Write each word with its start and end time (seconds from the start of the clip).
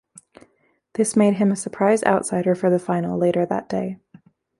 This 0.95 1.15
made 1.15 1.35
him 1.35 1.51
a 1.51 1.55
surprise 1.55 2.03
outsider 2.05 2.55
for 2.55 2.71
the 2.71 2.79
final, 2.79 3.19
later 3.19 3.45
that 3.45 3.69
day. 3.69 3.99